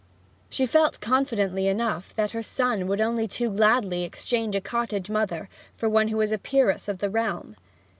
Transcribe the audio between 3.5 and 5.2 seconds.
gladly exchange a cottage